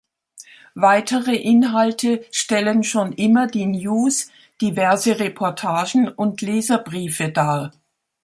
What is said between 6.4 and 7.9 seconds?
Leserbriefe dar.